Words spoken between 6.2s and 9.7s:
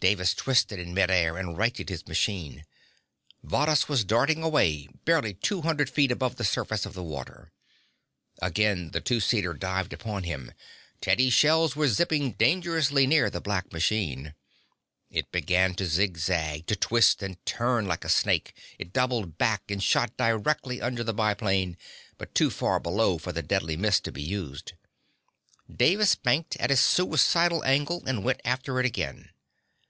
the surface of the water. Again the two seater